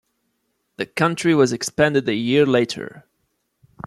[0.77, 3.05] The county was expanded a year later.